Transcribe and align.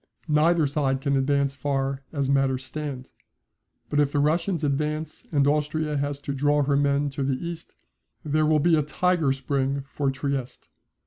Neither 0.27 0.65
side 0.65 0.99
can 0.99 1.15
advance 1.15 1.53
far 1.53 2.01
as 2.11 2.27
matters 2.27 2.65
stand. 2.65 3.07
But 3.87 3.99
if 3.99 4.11
the 4.11 4.17
Russians 4.17 4.63
advance 4.63 5.27
and 5.31 5.45
Austria 5.45 5.95
has 5.97 6.17
to 6.21 6.33
draw 6.33 6.63
her 6.63 6.75
men 6.75 7.11
to 7.11 7.21
the 7.21 7.35
East, 7.37 7.75
there 8.25 8.47
will 8.47 8.57
be 8.57 8.75
a 8.75 8.81
tiger 8.81 9.31
spring 9.31 9.83
for 9.87 10.09
Trieste. 10.09 10.69